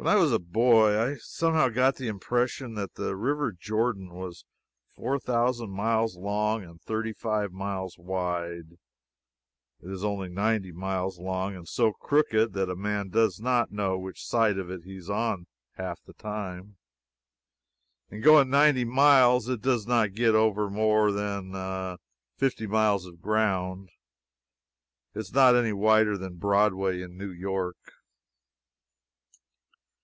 [0.00, 4.44] When I was a boy I somehow got the impression that the river Jordan was
[4.94, 8.74] four thousand miles long and thirty five miles wide.
[9.80, 13.98] It is only ninety miles long, and so crooked that a man does not know
[13.98, 16.76] which side of it he is on half the time.
[18.08, 21.98] In going ninety miles it does not get over more than
[22.36, 23.90] fifty miles of ground.
[25.16, 27.74] It is not any wider than Broadway in New York.